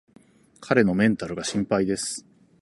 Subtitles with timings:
[0.61, 2.25] 彼のメンタルが心配です